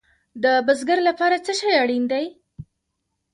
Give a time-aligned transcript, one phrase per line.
[0.43, 2.25] د بزګر لپاره څه شی اړین دی؟